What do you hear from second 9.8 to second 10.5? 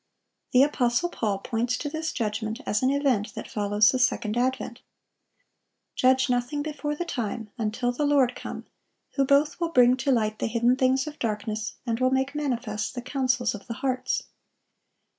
to light the